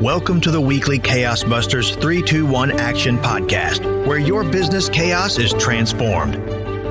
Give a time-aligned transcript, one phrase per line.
[0.00, 6.38] Welcome to the weekly Chaos Busters 321 Action Podcast, where your business chaos is transformed.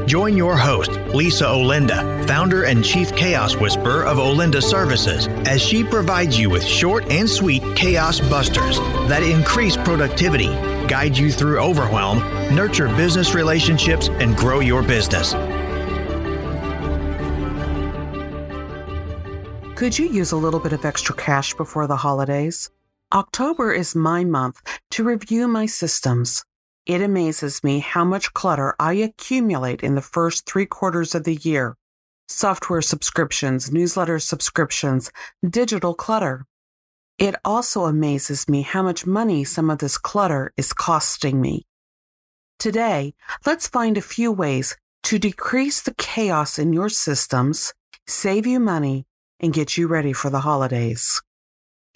[0.07, 5.83] Join your host, Lisa Olinda, founder and chief chaos whisperer of Olinda Services, as she
[5.83, 8.77] provides you with short and sweet chaos busters
[9.09, 10.49] that increase productivity,
[10.87, 12.19] guide you through overwhelm,
[12.53, 15.33] nurture business relationships, and grow your business.
[19.75, 22.69] Could you use a little bit of extra cash before the holidays?
[23.11, 26.43] October is my month to review my systems.
[26.85, 31.33] It amazes me how much clutter I accumulate in the first three quarters of the
[31.35, 31.75] year
[32.27, 35.11] software subscriptions, newsletter subscriptions,
[35.43, 36.45] digital clutter.
[37.17, 41.65] It also amazes me how much money some of this clutter is costing me.
[42.59, 47.73] Today, let's find a few ways to decrease the chaos in your systems,
[48.05, 49.07] save you money,
[49.39, 51.23] and get you ready for the holidays.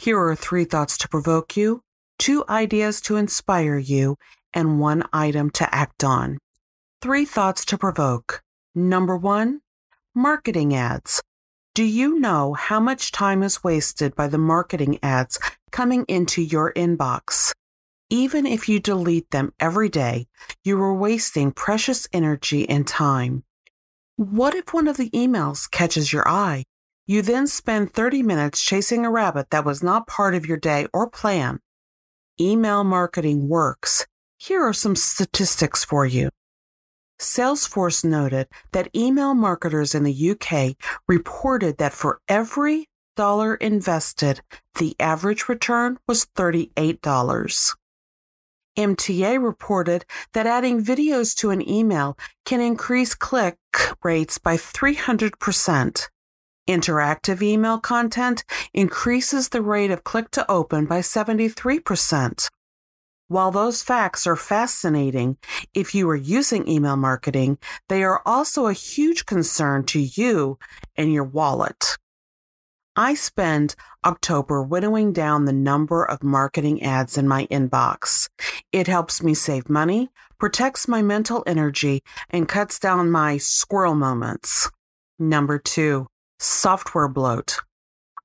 [0.04, 1.82] Here are three thoughts to provoke you,
[2.20, 4.18] two ideas to inspire you,
[4.54, 6.40] and one item to act on.
[7.02, 8.42] Three thoughts to provoke.
[8.76, 9.62] Number one,
[10.14, 11.24] marketing ads.
[11.74, 15.40] Do you know how much time is wasted by the marketing ads
[15.72, 17.54] coming into your inbox?
[18.10, 20.28] Even if you delete them every day,
[20.66, 23.46] you are wasting precious energy and time.
[24.18, 26.66] What if one of the emails catches your eye?
[27.06, 30.88] You then spend 30 minutes chasing a rabbit that was not part of your day
[30.94, 31.60] or plan.
[32.40, 34.08] Email marketing works.
[34.38, 36.30] Here are some statistics for you.
[37.20, 44.42] Salesforce noted that email marketers in the UK reported that for every dollar invested,
[44.80, 47.76] the average return was $38.
[48.78, 53.58] MTA reported that adding videos to an email can increase click
[54.04, 56.10] rates by 300%.
[56.68, 62.50] Interactive email content increases the rate of click to open by 73%.
[63.28, 65.38] While those facts are fascinating,
[65.74, 67.58] if you are using email marketing,
[67.90, 70.58] they are also a huge concern to you
[70.96, 71.98] and your wallet.
[72.96, 78.30] I spend October winnowing down the number of marketing ads in my inbox.
[78.72, 80.10] It helps me save money,
[80.40, 84.70] protects my mental energy, and cuts down my squirrel moments.
[85.18, 86.08] Number two,
[86.44, 87.60] software bloat.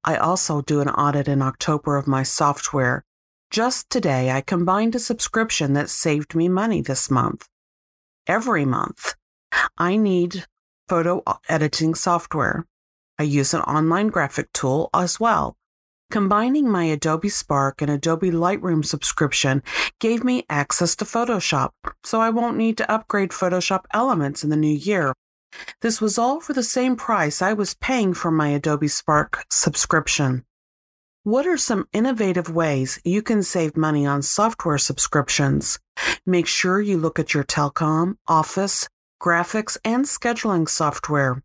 [0.04, 3.04] I also do an audit in October of my software.
[3.50, 7.46] Just today, I combined a subscription that saved me money this month.
[8.26, 9.14] Every month,
[9.78, 10.46] I need
[10.88, 12.66] photo editing software.
[13.18, 15.56] I use an online graphic tool as well.
[16.10, 19.62] Combining my Adobe Spark and Adobe Lightroom subscription
[20.00, 21.70] gave me access to Photoshop,
[22.02, 25.12] so I won't need to upgrade Photoshop Elements in the new year.
[25.80, 30.44] This was all for the same price I was paying for my Adobe Spark subscription.
[31.24, 35.78] What are some innovative ways you can save money on software subscriptions?
[36.24, 38.88] Make sure you look at your telecom, office,
[39.20, 41.42] graphics, and scheduling software.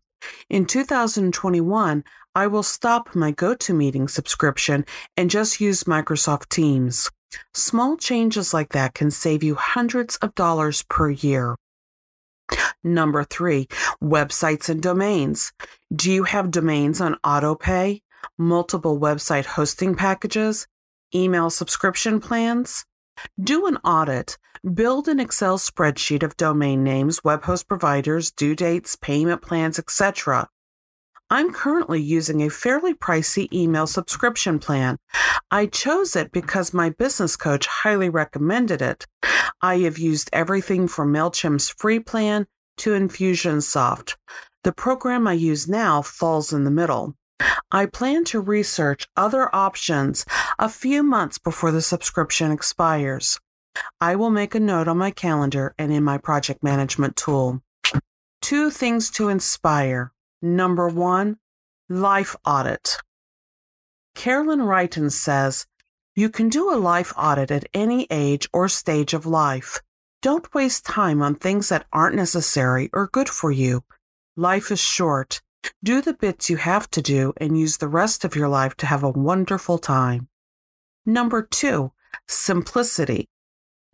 [0.48, 2.04] In 2021,
[2.34, 4.84] I will stop my GoToMeeting subscription
[5.16, 7.10] and just use Microsoft Teams.
[7.52, 11.56] Small changes like that can save you hundreds of dollars per year.
[12.84, 13.66] Number three,
[14.02, 15.52] websites and domains.
[15.94, 18.02] Do you have domains on autopay,
[18.36, 20.66] multiple website hosting packages,
[21.14, 22.84] email subscription plans?
[23.42, 24.36] Do an audit.
[24.74, 30.48] Build an Excel spreadsheet of domain names, web host providers, due dates, payment plans, etc.
[31.30, 34.98] I'm currently using a fairly pricey email subscription plan.
[35.50, 39.06] I chose it because my business coach highly recommended it.
[39.62, 42.46] I have used everything from MailChimp's free plan
[42.78, 44.16] to Infusionsoft.
[44.62, 47.14] The program I use now falls in the middle.
[47.70, 50.24] I plan to research other options
[50.58, 53.38] a few months before the subscription expires.
[54.00, 57.60] I will make a note on my calendar and in my project management tool.
[58.40, 60.12] Two things to inspire.
[60.40, 61.38] Number one,
[61.88, 62.98] life audit.
[64.14, 65.66] Carolyn Righton says,
[66.14, 69.80] You can do a life audit at any age or stage of life.
[70.24, 73.84] Don't waste time on things that aren't necessary or good for you.
[74.38, 75.42] Life is short.
[75.82, 78.86] Do the bits you have to do and use the rest of your life to
[78.86, 80.28] have a wonderful time.
[81.04, 81.92] Number two,
[82.26, 83.28] simplicity.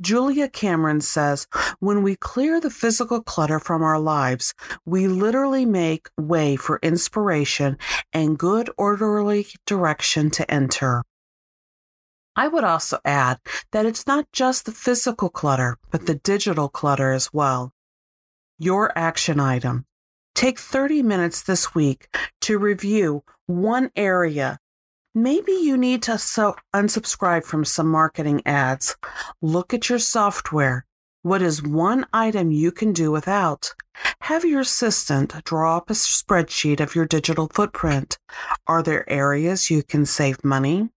[0.00, 1.48] Julia Cameron says,
[1.80, 4.54] when we clear the physical clutter from our lives,
[4.86, 7.76] we literally make way for inspiration
[8.12, 11.02] and good orderly direction to enter.
[12.36, 13.38] I would also add
[13.72, 17.72] that it's not just the physical clutter, but the digital clutter as well.
[18.58, 19.86] Your action item.
[20.34, 22.08] Take 30 minutes this week
[22.42, 24.58] to review one area
[25.14, 28.96] Maybe you need to so- unsubscribe from some marketing ads.
[29.42, 30.86] Look at your software.
[31.22, 33.74] What is one item you can do without?
[34.20, 38.18] Have your assistant draw up a spreadsheet of your digital footprint.
[38.68, 40.90] Are there areas you can save money?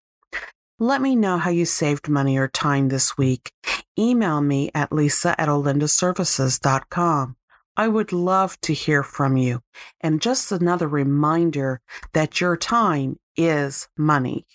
[0.83, 3.53] Let me know how you saved money or time this week.
[3.97, 7.37] Email me at lisa at olindaservices.com.
[7.77, 9.61] I would love to hear from you.
[10.01, 11.79] And just another reminder
[12.11, 14.45] that your time is money.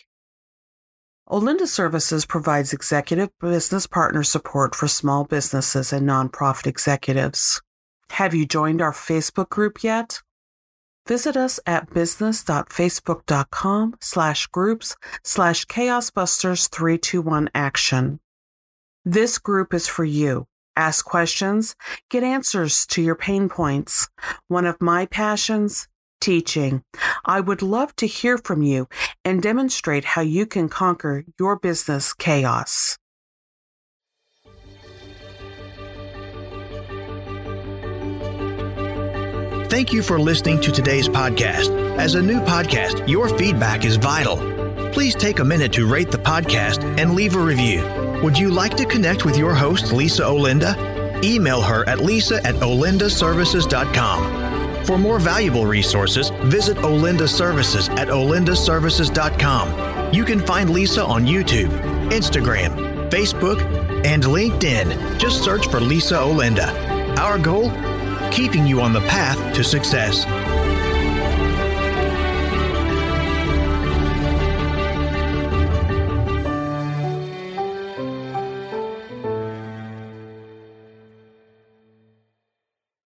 [1.31, 7.63] Olinda Services provides executive business partner support for small businesses and nonprofit executives.
[8.11, 10.21] Have you joined our Facebook group yet?
[11.09, 14.95] Visit us at business.facebook.com slash groups
[15.25, 18.21] slash chaosbusters321 action.
[19.07, 20.45] This group is for you.
[20.77, 21.75] Ask questions,
[22.11, 24.11] get answers to your pain points.
[24.49, 25.89] One of my passions,
[26.21, 26.83] teaching.
[27.25, 28.87] I would love to hear from you
[29.25, 32.99] and demonstrate how you can conquer your business chaos.
[39.79, 41.71] Thank you for listening to today's podcast.
[41.99, 44.37] As a new podcast, your feedback is vital.
[44.91, 47.85] Please take a minute to rate the podcast and leave a review.
[48.21, 50.75] Would you like to connect with your host, Lisa Olinda?
[51.23, 54.85] Email her at lisa at olindaservices.com.
[54.85, 60.13] For more valuable resources, visit Olinda Services at olindaservices.com.
[60.13, 61.71] You can find Lisa on YouTube,
[62.11, 63.61] Instagram, Facebook,
[64.05, 65.21] and LinkedIn.
[65.21, 66.75] Just search for Lisa Olinda.
[67.17, 67.71] Our goal?
[68.39, 70.25] Keeping you on the path to success.